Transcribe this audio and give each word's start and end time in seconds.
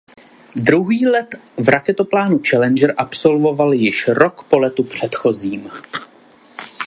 Druhý 0.57 1.07
let 1.07 1.35
v 1.57 1.67
raketoplánu 1.69 2.39
Challenger 2.49 2.93
absolvoval 2.97 3.73
již 3.73 4.07
rok 4.07 4.43
po 4.43 4.59
letu 4.59 4.83
předchozím. 4.83 5.69